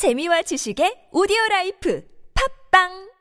재미와 0.00 0.40
지식의 0.48 1.12
오디오 1.12 1.36
라이프 1.50 2.00
팝빵 2.32 3.12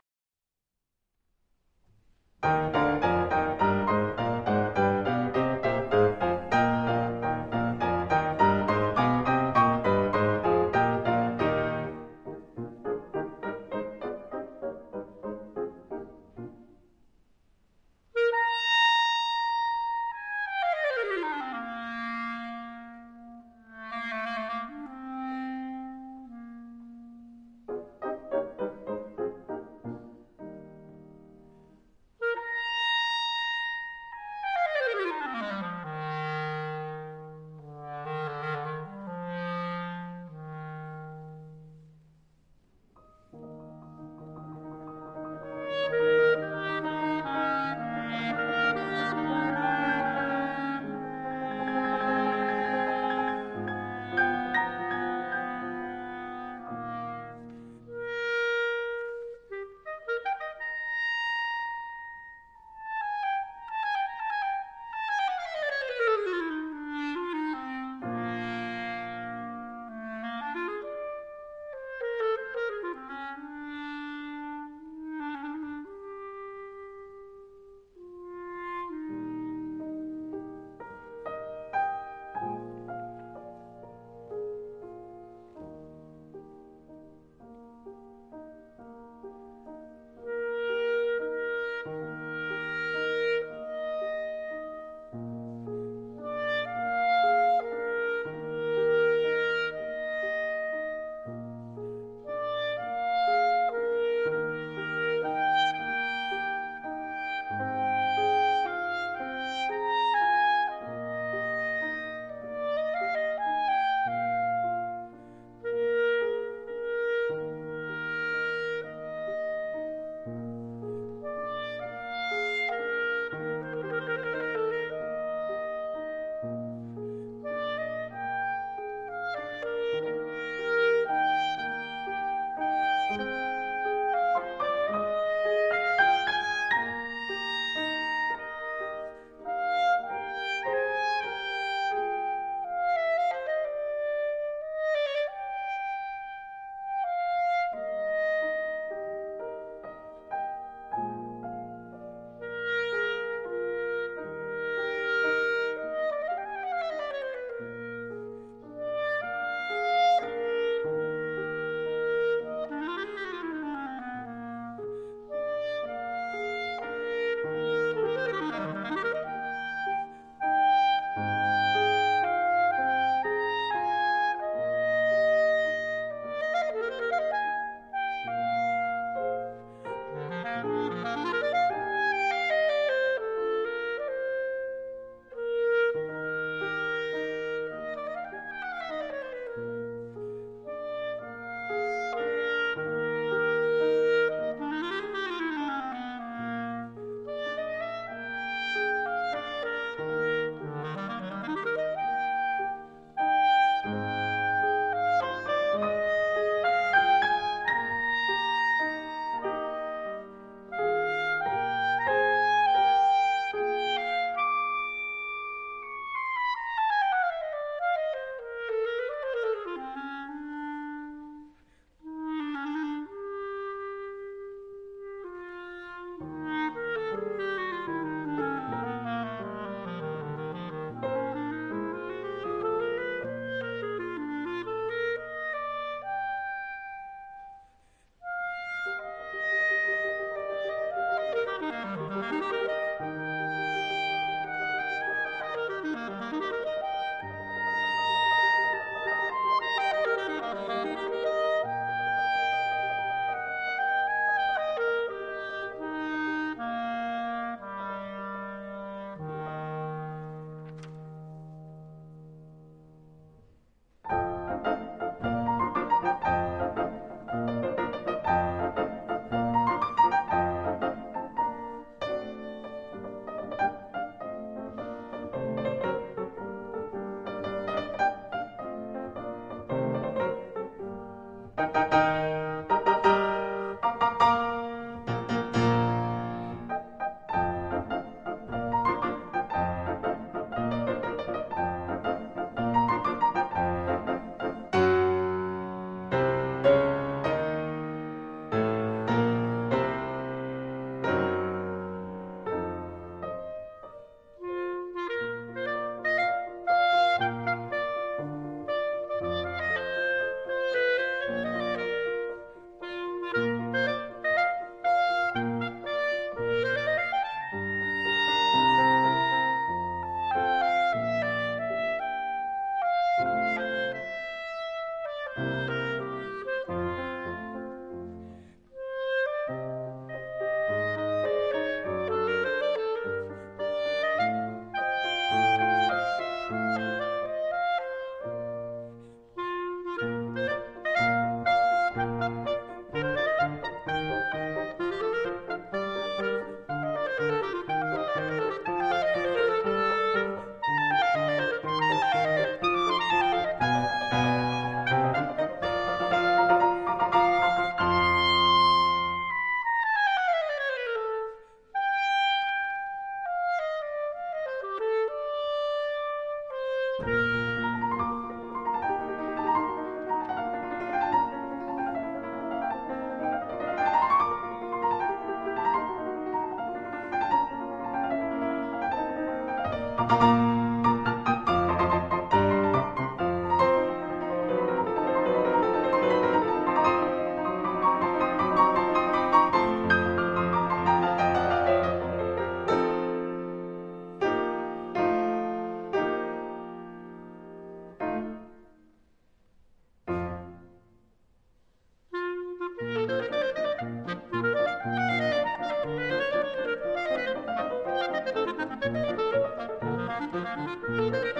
Música 410.57 411.38